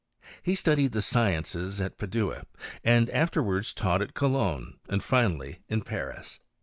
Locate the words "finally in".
5.03-5.81